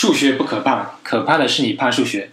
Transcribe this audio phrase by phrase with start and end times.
[0.00, 2.30] 数学不可怕，可怕的是你怕数学。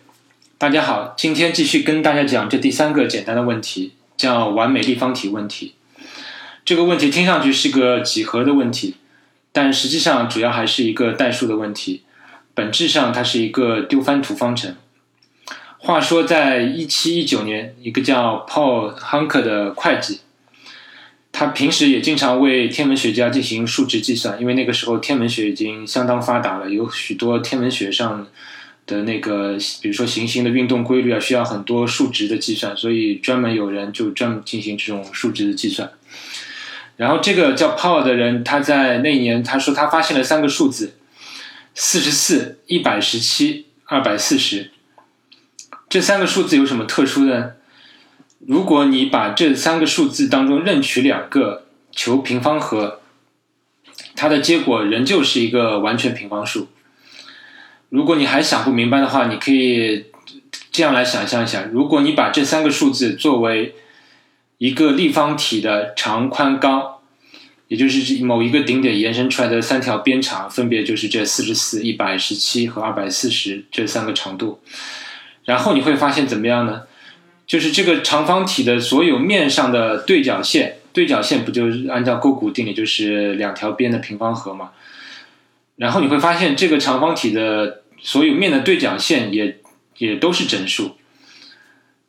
[0.58, 5.76] 大家好，今天继续跟大家讲这第三个简单的问题，叫完美立方体问题。
[6.64, 8.96] 这个问题听上去是个几何的问题，
[9.52, 12.04] 但实际上主要还是一个代数的问题。
[12.54, 14.78] 本质上它是一个丢番图方程。
[15.78, 20.22] 话说，在一七一九年，一个叫 Paul Hunker 的会计。
[21.40, 28.26] 他平时也经常为天文学家进行数值计算，因为那个时候天文学已经相当发达了，有许多天文学上
[28.88, 35.92] 的那个，比如说行星的运动规律啊，需要很多数值的计算，所以专门有人就专门进行这种数值的计算。
[36.96, 40.96] 然后这个叫 Paul 的人，他在那一年他说他发现了三个数字：
[41.76, 44.72] 四十四、一百十七、二百四十。
[45.88, 47.57] 这三个数字有什么特殊的？
[48.48, 53.02] 如果你把这三个数字当中任取两个求平方和，
[54.16, 56.70] 它的结果仍旧是一个完全平方数。
[57.90, 60.06] 如果你还想不明白的话，你可以
[60.72, 63.76] 这样来想象一下：如果你把这三个数字作为
[64.60, 67.02] 一个立方体的长、宽、高，
[67.68, 74.62] 也就是某一个顶点延伸出来的三条边长，分别就是这四十四、一百十七和二百四十这三个长度，
[75.44, 76.84] 然后你会发现怎么样呢？
[77.48, 84.72] 就是这个长方体的所有面上的对角线，对角线不就是按照勾股定理，就是两条边的平方和嘛？
[85.78, 89.60] 然后你会发现，这个长方体的所有面的对角线也
[90.00, 90.98] 也都是整数，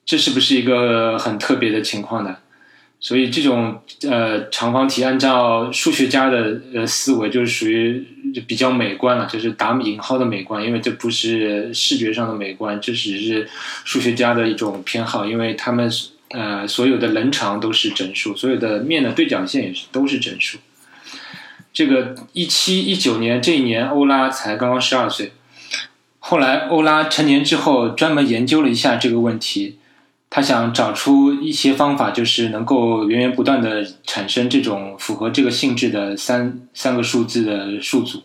[0.05, 2.39] 这是不是一个很特别的情况呢？
[2.99, 13.49] 所以这种呃长方体，按照数学家的呃思维，就是属于就比较美观了，就是打引号的美观，因为这不是视觉上的美观，这只是
[13.85, 15.91] 数学家的一种偏好，因为他们
[16.31, 20.59] 呃所有的棱长都是整数，所有的面的对角线也是都是整数。
[21.73, 25.33] 这个一七一九年这一年，欧拉才刚刚十二岁，
[26.19, 29.79] 后来欧拉成年之后，专门研究了一下这个问题。
[30.31, 38.23] 他想找出一些方法，就是能够源源不断的产生这种符合这个性质的三三个数字的数组。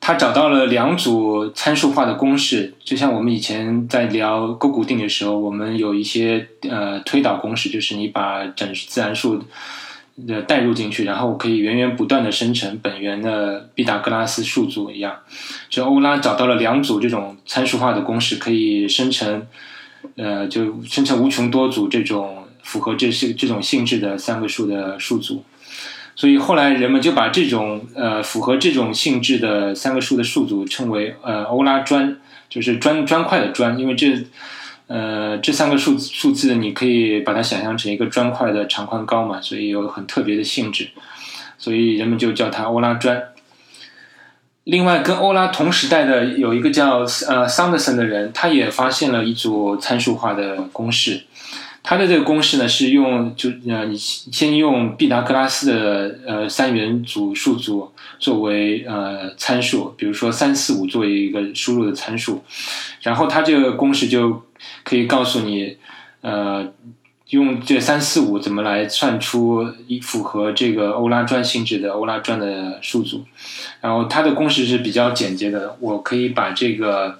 [0.00, 9.42] 他找到了两组参数化的公式，就像我们以前在聊勾股定理的时候，我们有一些呃推导公式，就是你把整自然数
[10.26, 15.14] 的代入进去，然后可以源源不断的生成本源的毕达哥拉斯数组一样。
[15.68, 19.46] 就欧拉找到了两组这种参数化的公式，可以生成。
[20.14, 25.44] 呃，就生成无穷多组这种符合这些这种性质的三个数的数组，
[26.14, 32.16] 所以后来人们就把这种呃符合这种性质的三个数的数组称为呃欧拉砖，
[32.48, 34.24] 就是砖砖块的砖，因为这
[34.86, 40.88] 呃这三个数数字你可以把它想象成一个砖块的长宽高嘛，所以有很特别的性质，
[41.58, 43.22] 所以人们就叫它欧拉砖。
[44.66, 51.22] 另外，跟欧拉同时代的有一个叫呃桑德森的人，他也发现了一组参数化的公式。
[51.84, 62.42] 他的这个公式呢，是用就呃你先用毕达哥拉斯的呃三元组数组作为呃参数，比如说三四五作为一个输入的参数，
[63.02, 64.42] 然后他这个公式就
[64.82, 65.76] 可以告诉你
[66.22, 66.72] 呃。
[67.30, 73.24] 用这三四五怎么来算出一符合这个欧拉砖性质的欧拉砖的数组？
[73.80, 77.18] 然后它的公式是比较简洁的，我可以把这个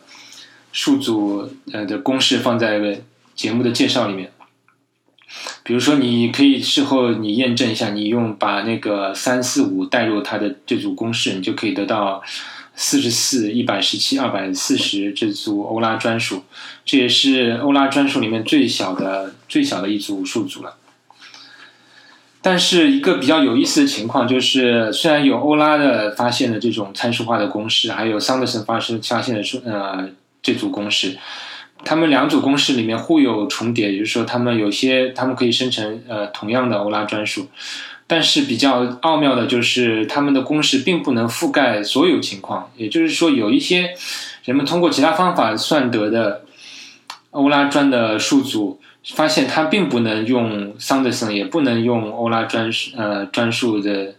[0.70, 3.00] 数组呃的公式放在
[3.34, 4.30] 节目的介绍里面。
[5.64, 12.22] 比如说，你可以事后你验证一下，你用把那个三四五代入它的这组公式，你就可以得到。
[12.78, 16.44] 四十四、一百十七、二百四十这组欧拉专属，
[16.84, 20.76] 这也是欧拉专属里面最小的、最小的一组数组了。
[22.42, 30.08] 但是一个比较有意思的情况就是，虽然有欧拉的发现的这种参数化的公式，还有桑德森发生发现的数呃
[30.42, 31.16] 这组公式，
[31.82, 37.48] 他们两组公式里面互有重叠，也就是说，他们有些他们可以生成呃同样的欧拉专属。
[38.06, 42.70] 但是比较奥妙的就是，他们的公式并不能覆盖所有情况。
[42.76, 43.94] 也就是说，有一些
[44.44, 46.44] 人们通过其他方法算得的
[47.30, 48.80] 欧拉砖的数组，
[49.14, 54.14] 发现它并不能用桑德森，也不能用欧拉砖呃专数的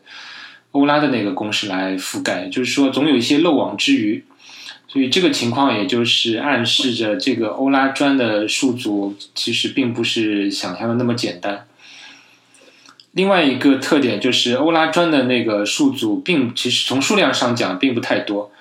[0.72, 2.50] 欧拉的那个公式来覆盖。
[2.50, 4.24] 就是说，总有一些漏网之鱼。
[4.90, 11.66] 所以这个情况也就是暗示着，这个欧拉砖的数组其实并不是想象的那么简单。
[13.18, 18.52] 另外一个特点就是欧拉砖的那个数组，并其实从数量上讲并不太多。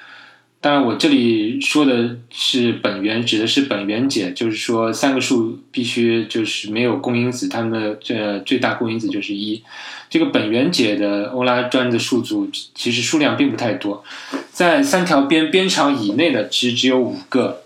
[0.62, 9.62] 当然，我这里说的是本源，指的是本源解，就是说三个数必须就是没有公因子，它们的最最大公因子就是一。
[10.08, 14.02] 这个本源解的欧拉砖的数组其实数量并不太多，
[14.50, 17.62] 在三条边边长以内的其实只有五个，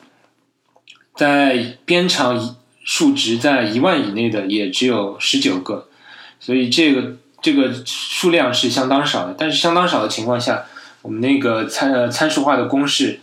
[1.14, 5.88] 在边长数值在一万以内的也只有十九个，
[6.40, 9.36] 所以这个这个数量是相当少的。
[9.38, 10.64] 但是相当少的情况下。
[11.02, 13.20] 我们那个参呃参数化的公式，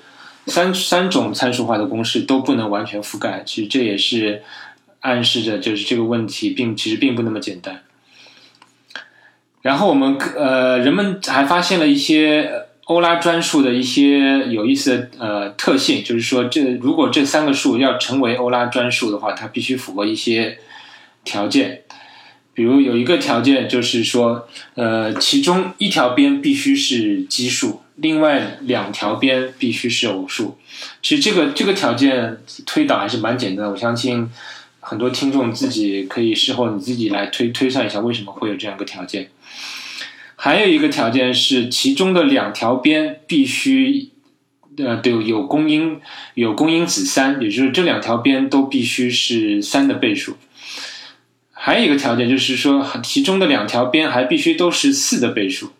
[0.47, 4.41] 三三种参数化的公式都不能完全覆盖，其实这也是
[5.01, 7.83] 暗示着就是这个问题并其实并不那么简单。
[9.61, 12.51] 然后我们呃人们还发现了一些
[12.85, 20.57] 欧拉专数的一些有意思的呃特性，就是说这如果这三个数要成为欧拉专数的话，它必须符合一些
[21.23, 21.83] 条件。
[22.57, 30.57] 比如有一个条件就是说，呃，其中一条边必须是奇数，另外两条边必须是偶数。
[31.03, 34.27] 其实这个这个条件推导还是蛮简单的，我相信
[34.79, 39.29] 很多听众自己可以事后你自己来推推算一下为什么会有这样一个条件。
[40.35, 44.09] 还有一个条件是，其中的两条边必须
[44.77, 45.99] 呃都有公因
[46.33, 50.35] 有公因子三，也就是这两条边都必须是三的倍数。
[51.59, 55.71] 还有一个条件就是说，其中的两条边还必须都是四的倍数，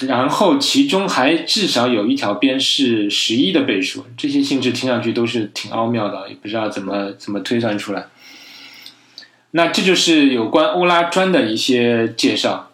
[0.00, 4.04] 然后其中还至少有一条边是十一的倍数。
[4.16, 8.08] 这些性质听上去都是挺奥妙的，也不知道怎么怎么推算出来。
[9.52, 12.70] 那这就是有关欧拉砖的一些介绍。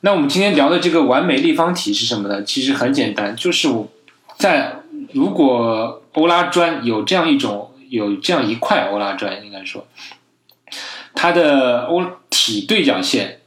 [0.00, 2.42] 那我们今天聊的这个完美立方体是什么呢？
[2.42, 3.90] 其实很简单，就是我
[4.36, 4.80] 在
[5.12, 9.86] 如果欧拉砖有这样一种有这样一块欧拉砖，应该说。
[11.14, 13.38] 它的欧体对角线，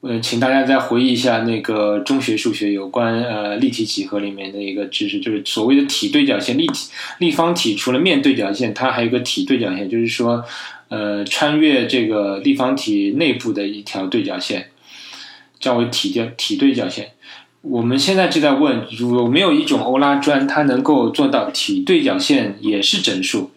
[0.00, 6.58] 呃，请大家再回忆一下那个中学数学有关呃立体几何里面的一个知识，就是所谓的体对角线。
[6.58, 10.44] 立体立方体除了面对角线，它还有个体对角线，就是说，
[10.88, 14.70] 呃，穿越这个立方体内部的一条对角线，
[15.58, 17.12] 叫为体对体对角线。
[17.62, 23.52] 我们现在就在问，有没有一种欧拉砖，它能够做到体对角线也是整数？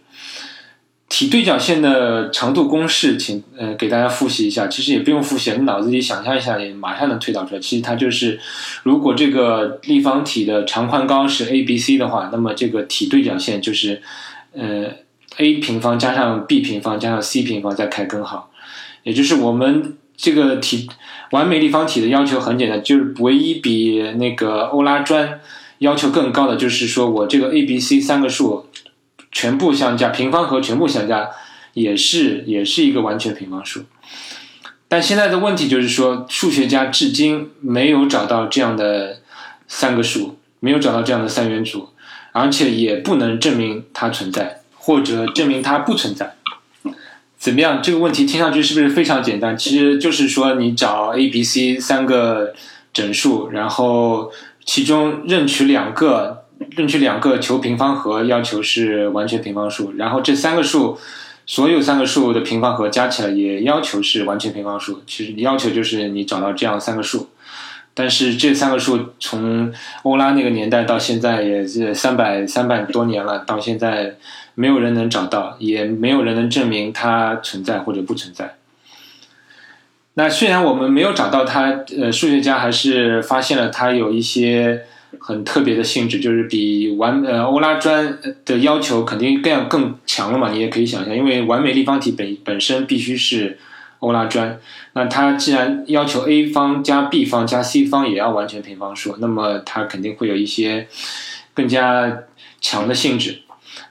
[1.10, 4.68] 体对角线的长度公式，请呃给大家复习一下。
[4.68, 7.62] 其实也不用复习，你脑子里想象一下，也马上能推导出来。
[7.62, 8.38] 其实它就是，
[8.84, 14.02] 如果这个立方体的长宽高是 a、b、c 的话，那么这个体对角线就是，
[14.52, 14.92] 呃
[15.38, 18.52] ，a 平方加上 b 平方加上 c 平方再开根号。
[19.04, 20.90] 也就是我们这个体
[21.32, 25.40] 完美立方体的要求很简单，就是唯一比那个欧拉砖
[25.78, 28.66] 要求更高的，就是说我这个 a、b、c 三个数。
[29.32, 31.30] 全部相加，平方和全部相加，
[31.74, 33.84] 也是也是一个完全平方数。
[34.88, 39.20] 但现在的问题就是说，数学家至今没有找到这样的
[39.68, 41.90] 三个数，没有找到这样的三元组，
[42.32, 46.36] 而且也不能证明它存在，或者证明它不存在。
[47.38, 47.82] 怎么样？
[47.84, 49.58] 这个问题听上去是不是非常简单？
[49.58, 52.54] 其实就是说，你找 a、b、c 三个
[52.94, 54.32] 整数，然后
[54.66, 56.37] 其中任取两个。
[56.72, 60.98] 任取两个求平方和，要求是完全平方数，然后这三个数，
[61.46, 65.02] 所有三个数的平方和加起来也要求是完全平方数。
[65.08, 67.30] 其实要求就是你找到这样三个数，
[67.94, 69.74] 但是这三个数从
[70.04, 74.16] 欧拉那个年代到现在也是三百三百多年了，到现在
[74.54, 78.56] 没有人能找到，也没有人能证明它存在或者不存在。
[80.14, 84.84] 那虽然我们没有找到它，呃，数学家还是发现了它有一些。
[85.20, 90.52] 很特别的性质，就是比完呃欧拉砖的要求肯定更要更强了嘛。
[90.52, 93.58] 你也可以想象，因为完美立方体本本身必须是
[94.00, 94.60] 欧拉砖，
[94.94, 100.88] 那它既然要求 a 方加 b 方加 c 方也要完全平方数，那么它肯定会有一些
[101.54, 102.24] 更加
[102.62, 103.40] 强的性质。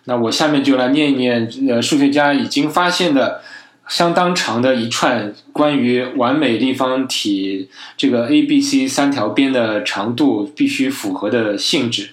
[0.04, 3.42] 那我下面就来念一念呃数学家已经发现的。
[3.88, 12.11] 相当长的一串关于完美立方体这个 A、B、C 三条边的长度必须符合的性质。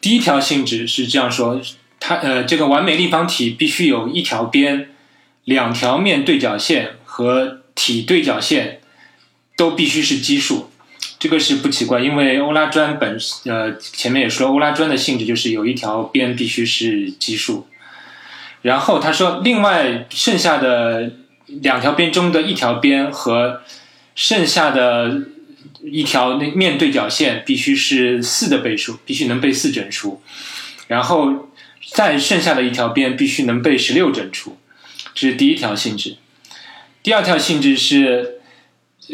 [0.00, 1.60] 第一条性质是这样说：
[2.00, 4.90] 它呃，这个完美立方体必须有一条边、
[5.44, 8.80] 两条面对角线和体对角线
[9.56, 10.70] 都必须是奇数。
[11.20, 17.66] 这个是不奇怪，因为欧拉砖本呃前面也说，欧拉砖的性质就是有一条边必须是奇数。
[18.68, 21.10] 然后他说，另外剩下的
[21.46, 23.62] 两条边中的一条边和
[24.14, 25.22] 剩下的
[25.82, 30.20] 一条那面对角线必须是四的倍数，必须能被四整除。
[30.86, 31.48] 然后
[31.94, 34.58] 再剩下的一条边必须能被十六整除。
[35.14, 36.16] 这是第一条性质。
[37.02, 38.40] 第二条性质是，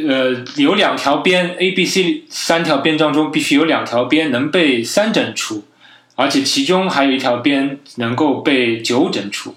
[0.09, 5.65] 呃，有两条边 A、B、C 三条边当中必须有两条边能被三整除，
[6.15, 9.55] 而且其中还有一条边能够被九整除。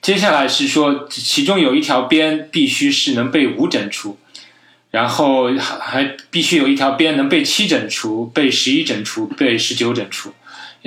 [0.00, 4.18] 接下来是说，其中有一条边必须是能被五整除，
[4.90, 10.32] 然后还还必须有一条边能被七整除、被十一整除、被十九整除。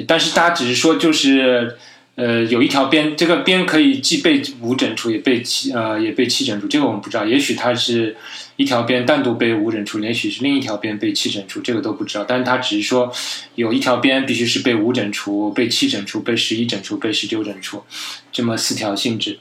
[0.08, 1.78] 但是大家只是说就是。
[2.18, 7.24] 呃，有一条边，这个边可以既被五整除，也被七呃也被七整除，这个我们不知道。
[7.24, 8.18] 也许它是
[8.58, 12.26] 一条边单独被五整除，也许是另一条边被七整除，这个都不知道。
[12.26, 13.10] 但是它只是说
[13.56, 17.84] 有一条边必须是被五整除、被七整除、被十一整除、被十九整除，
[18.32, 19.40] 这么四条性质。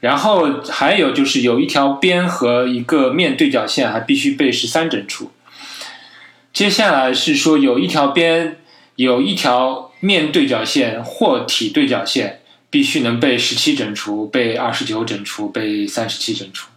[0.00, 5.30] 然后还有就是有一条边和一个面对角线还必须被十三整除。
[6.52, 8.58] 接下来是说有一条边
[8.96, 9.90] 有一条。
[10.04, 16.68] 面对角线或体对角线必须能被十七整除、被二十九整除、被三十七整除，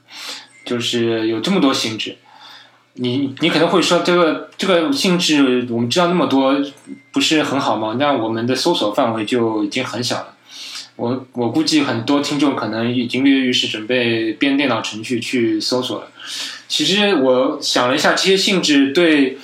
[0.66, 2.18] 就是有这么多性质。
[2.96, 6.56] 你你可能会说，这个这个性质我们知道那么多，
[7.12, 7.98] 不是很好吗？
[8.00, 10.34] 那我们的搜索范围就已经很小了。
[10.96, 16.08] 我我估计很多听众可能已经跃跃欲试，准备编电脑程序去搜索了。
[16.68, 19.38] 其实我想了一下，这些性质对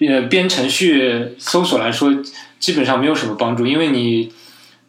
[0.00, 2.14] 呃编程序搜索来说。
[2.60, 4.32] 基本上没有什么帮助，因为你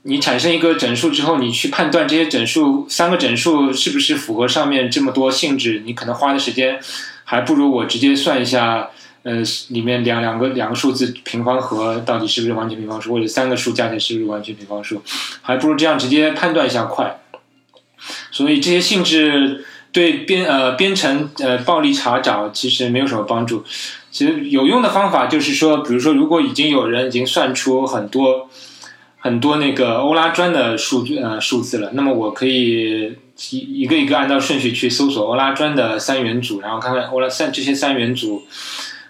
[0.03, 6.79] 你产生一个整数之后，你去判断这些整数三个整数是不是符合上面这么多性质，你可能花的时间
[7.25, 8.89] 还不如我直接算一下，
[9.23, 15.01] 呃，里面两两个两个数字平方和到底是不是完全平方数，或者三个数加起来是不是完全平方数，
[15.41, 17.19] 还不如这样直接判断一下快。
[18.31, 23.65] 所以这些性质对编呃编程呃暴力查找其实没有什么帮助。
[24.09, 28.49] 其实有用的方法就是说，比如说，如果已经有人已经算出很多
[29.21, 33.17] 很多那个欧拉砖的数据呃数字了，那么我可以
[33.51, 38.43] 一一个一个按照顺序去搜索欧拉砖的三元组，然后看看欧拉三这些三元组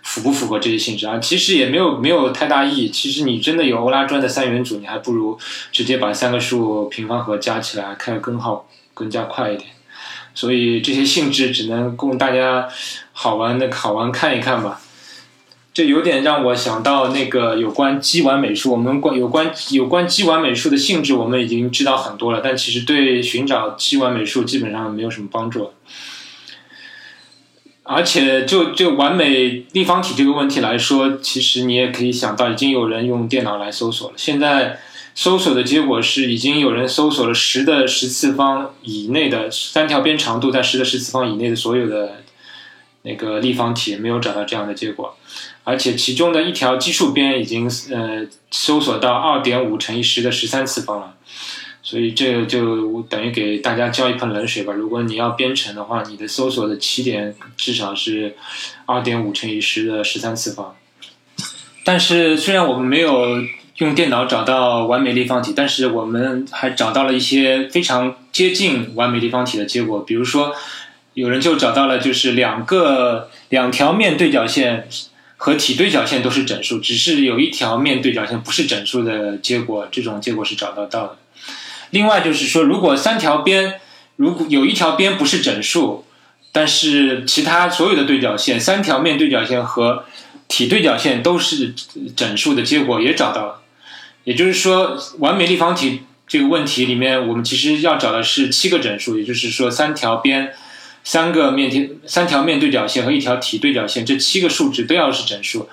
[0.02, 1.20] 符不符合这些性质啊？
[1.20, 2.90] 其实也没有没有太大意义。
[2.90, 5.38] 其实你真的有欧拉砖的三元组，你还不如
[5.72, 9.70] 直接把三个数平方和加起来开个根号更加快一点。
[10.34, 12.68] 所以这些性质只能供大家
[13.12, 14.82] 好玩的好玩看一看吧。
[15.80, 18.70] 这有点让我想到那个有关基完美术。
[18.70, 25.72] 我们关有关有关基完美术的性质，我们已经知道很多了，但其实对寻找基完美术基本上没有什么帮助。
[27.84, 34.14] 而且，就就完美立方体这个问题来说，其实你也可以想到，已经有人用电脑来搜索了。
[34.18, 34.82] 现在
[35.16, 42.18] 搜索的结果是，已经有人搜索了十的十次方以内的三条边长度在十的十次方以内的所有的
[43.04, 45.16] 那个立方体，没有找到这样的结果。
[45.64, 51.14] 而且其中的一条奇数边已经呃搜索到二点五乘以十的十三次方了，
[51.84, 54.74] 所以这就等于给大家浇一盆冷水吧。
[54.74, 58.36] 如果你要编程的话，你的搜索的起点至少是
[58.88, 60.76] 二点五乘以十的十三次方。
[61.84, 63.40] 但是虽然我们没有
[63.78, 70.00] 用电脑找到完美立方体，但是我们还找到了一些非常接近完美立方体的结果。
[70.02, 70.56] 比如说，
[71.14, 74.88] 有人就找到了就是两个两条面对角线。
[75.42, 81.18] 和体对角线都是整数，只是有一条面对角线不是整数的结果，这种结果是找得到的。
[81.92, 83.80] 另外就是说，如果三条边，
[84.18, 86.04] 如果有一条边不是整数，
[86.52, 90.04] 但是其他所有的对角线，三条面对角线和
[90.50, 91.74] 体对角线都是
[92.18, 93.62] 整数的结果也找到了。
[94.26, 100.54] 也就是说，完美立方体这个问题里面，我们其实要找的是七个整数，也就是说三条边。
[101.04, 105.70] 三个面贴三条面对角线和一条体对角线，这七个数值都要是整数。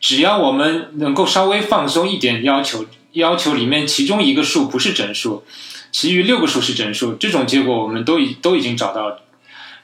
[0.00, 5.44] 只要我们能够稍微放松一点要求，要求里面其中一个数不是整数，
[5.92, 9.22] 其余六个数是整数，这种结果我们都已都已经找到了。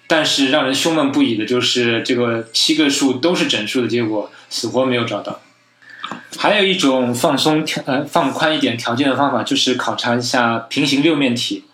[0.07, 5.40] 但是让人胸闷不已的就是这个七个数都是整数的结果，死活没有找到。
[6.37, 11.64] 还有一种放松条呃放宽一点条件的方法，就是考察一下平行六面体。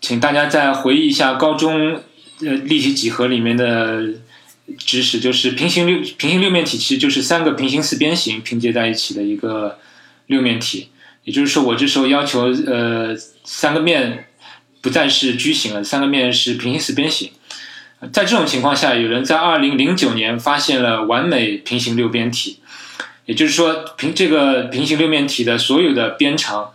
[0.00, 2.00] 请大家再回忆一下高中
[2.40, 4.02] 呃立体几何里面的
[4.78, 9.78] 知识，就是平行六平行六面体其实就是三个平行四边形拼接在一起的一个
[10.26, 10.88] 六面体。
[11.24, 13.14] 也就是说，我这时候要求呃
[13.44, 14.28] 三个面
[14.80, 17.30] 不再是矩形了，三个面是平行四边形。
[18.10, 22.60] 在这种情况下，有人在二零零九年发现了完美平行六边体，
[23.26, 26.72] 也就是说平这个平行六面体的所有的边长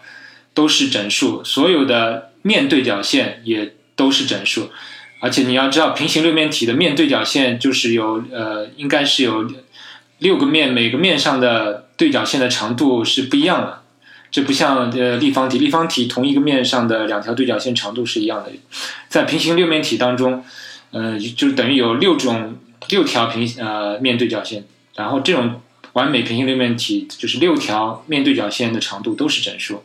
[0.54, 2.30] 都是整数，所有的。
[2.46, 4.70] 面对角线也都是整数，
[5.20, 9.52] 而且你要知道，平行六面体的面对角线就是有呃，应该是有
[10.20, 13.82] 六个面，每个面上的对角线的长度是不一样的。
[14.30, 18.52] 这不像呃立方体，立方体同一个面上的两条对角线长度是一样的。
[19.10, 20.46] 在平行六面体当中，
[20.92, 22.58] 呃，就等于有六种
[22.90, 24.64] 六条平呃面对角线，
[24.96, 25.62] 然后这种
[25.94, 29.84] 完美平行六面体就是六条面对角线的长度都是整数。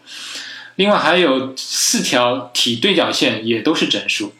[0.80, 4.32] 另外还有四条体对角线也都是整数，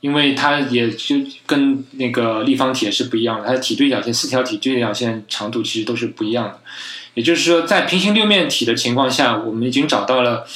[0.00, 6.60] 因为它也就跟那个立方体是不一样的，它的体对角线四条体对角线长度其实都是不一样的。
[7.12, 10.46] 也就是说，在平行六面体的情况下，我们已经找到了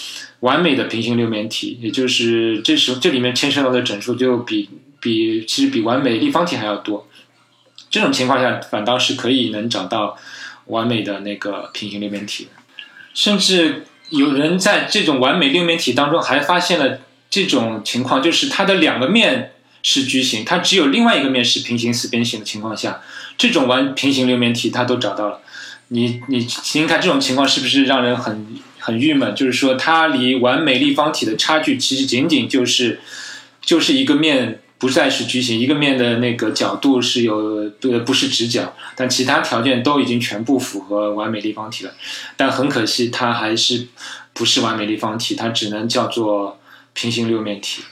[0.41, 7.07] 完美的平行六面体，也就是这时这里面牵涉到的整数就比比其实比完美立方体还要多。
[7.91, 10.17] 这种情况下，反倒是可以能找到
[10.69, 12.49] 完美的那个平行六面体，
[13.13, 13.85] 甚至。
[14.11, 19.53] 有人在这种完美六面体当中还发现了这种情况，就是它的两个面
[19.83, 23.01] 是矩形，它只有另外一个面是平行四边形的情况下，
[23.39, 25.41] 这种完平行六面体它都找到了。
[25.89, 28.47] 你你听看这种情况是不是让人很
[28.79, 29.35] 很郁闷？
[29.35, 33.01] 就是说它离完美立方体的差距其实仅仅就是
[33.61, 34.61] 就是一个面。
[34.81, 41.93] 不再是矩形，一个面的那个角度是有不不是直角，但其他条件都已经全部符合完美立方体了。
[42.35, 43.87] 但很可惜，它还是
[44.33, 46.59] 不是完美立方体，它只能叫做
[46.95, 47.83] 平行六面体。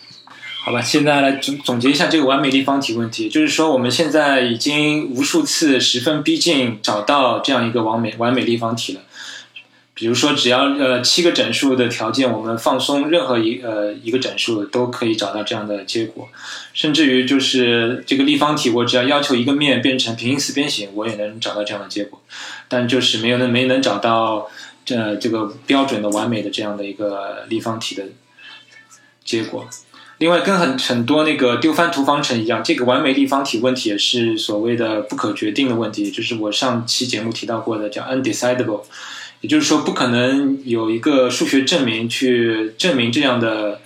[0.65, 9.03] 好吧，现在来总总结一下这个完美立方体问题，就是说我们现在已经无数次十分逼近找到这样一个完美完美立方体了。
[9.99, 16.29] 比如说，只要呃七个整数的条件，我们放松任何一呃一个整数，都可以找到这样的结果。
[16.73, 22.23] 甚至于就是这个立方体，我只要要求一个面变成平行四边形，我也能找到这样的结果。
[22.69, 24.49] 但就是没有能没能找到
[24.85, 28.05] 这这个标准的完美的这样的一个立方体的
[29.25, 29.69] 结果。
[30.19, 38.83] 另外，跟很很多那个丢番图方程一样，这个完美立方体问题也是所谓的不可决定的问题，就是我上期节目提到过的叫 undecidable。
[39.41, 43.81] 也就是说，不可能有一个数学证明去证明这样的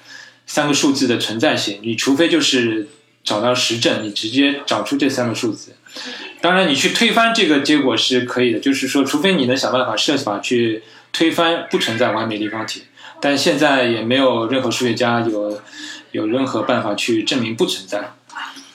[0.47, 1.81] 三个数字的存在性。
[1.83, 2.89] 你除非就是
[3.23, 5.73] 找到实证，你直接找出这三个数字。
[6.41, 10.83] 当然，你去推翻这个结果是可以的，就是说，除非你能想办法设法去
[11.13, 12.85] 推翻不存在完美立方体。
[13.21, 15.61] 但现在也没有任何数学家有
[16.13, 18.15] 有任何办法去证明不存在。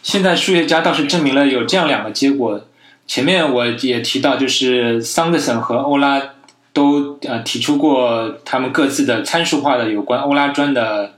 [0.03, 2.65] 现在数学家倒是证明了有这样两个结果。
[3.07, 6.22] 前面我也提到，就是桑德森和欧拉。
[6.77, 11.15] 都呃提出过他们各自的参数化的有关欧拉砖的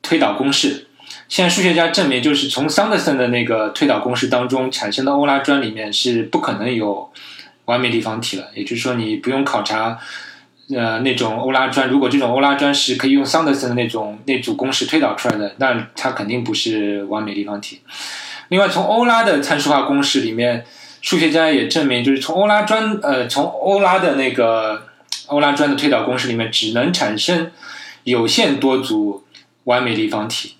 [0.00, 0.86] 推导公式。
[1.28, 7.12] 现在数学家证明，就是从桑德森的那个推导公式当中产生的欧拉砖里面是不可能有
[7.66, 8.46] 完美立方体了。
[8.54, 9.98] 也就是说，你不用考察
[10.74, 17.82] 呃那种欧拉砖，如果这种欧拉砖是可以用桑德森的那种那组公式推导出来的，那它肯定不是完美立方体。
[18.48, 20.64] 另外，从欧拉的参数化公式里面。
[21.02, 24.82] 数学家也证明，就是从欧拉砖，呃，从欧拉的那个
[25.26, 27.50] 欧拉砖的推导公式里面，只能产生
[28.04, 29.24] 有限多组
[29.64, 30.54] 完美立方体。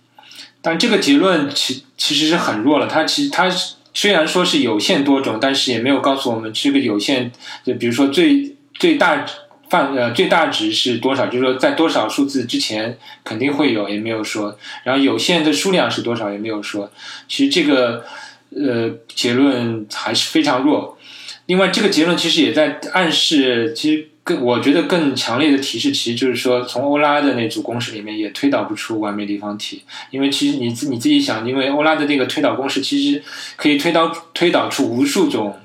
[0.60, 2.86] 但这个结论其其实是很弱了。
[2.86, 3.50] 它其实它
[3.94, 7.30] 虽然说是有限多种，但是也没有告诉我们这个有限，
[7.64, 9.24] 就比如说最最大
[9.68, 14.58] 范呃最大值是多少，就是说在多少数字之前肯定会有，也没有说。
[14.84, 16.90] 然后有限的数量是多少，也没有说。
[17.28, 18.04] 其实这个。
[18.48, 20.96] 呃，结论还是非常弱。
[21.46, 29.84] 另外，这个结论其实也在暗示，其实更我觉得更强烈的提示，其实就是说，从欧拉的那组公式里面也推导不出完美立方体。
[30.10, 33.22] 因为其实你自你自己想，因为欧拉的那个推导公式其实
[33.54, 35.56] 可以推导推导出无数种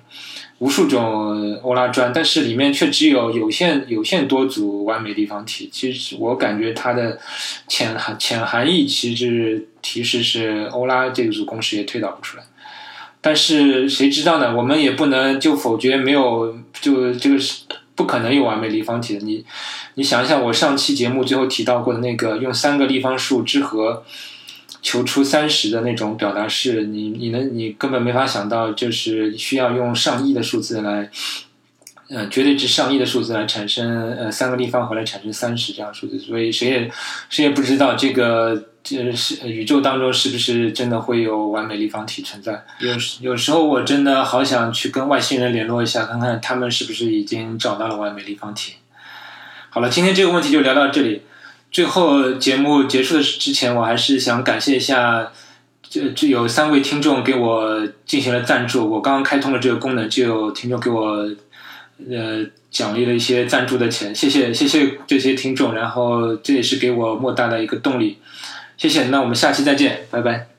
[0.59, 5.67] 无数种欧拉砖，但是里面却只有有限有限多组完美立方体。
[5.73, 7.17] 其实我感觉它的
[7.67, 12.43] 浅含浅含义其实提示是欧拉这个组公式也推导不出来。
[13.23, 14.55] 但是谁知道呢？
[14.55, 17.61] 我们也不能就否决没有，就这个是
[18.01, 19.19] 不可能有完美立方体的。
[19.23, 19.45] 你，
[19.93, 24.03] 你想一想，我上期节目最后提到过的那个用三个立方数之和
[24.81, 31.11] 求出三十的那种表达式，你你能你根本没法想到，就是需要用上亿的数字来，
[32.11, 36.19] 呃，绝对值上亿的数字来产生呃三个立方和来产生三十这样数字。
[36.19, 36.91] 所以谁也
[37.29, 38.67] 谁也不知道这个。
[38.83, 42.65] 这是宇宙当中是不是真的会有完美立方体存在？
[42.79, 48.73] 有有时候我真的好想去跟外星人联络一下，看看他们是不是已经找到了完美立方体。
[49.69, 51.21] 好了，今天这个问题就聊到这里。
[51.71, 55.31] 最后节目结束的之前，我还是想感谢一下，
[55.87, 58.89] 这这有三位听众给我进行了赞助。
[58.89, 61.23] 我刚刚开通了这个功能，就有听众给我
[62.09, 68.17] 呃奖励了一些赞助的钱，谢谢谢谢这些听众，然后这也是给我莫大的一个动力。
[68.77, 70.50] 谢谢，那我们下期再见，拜拜。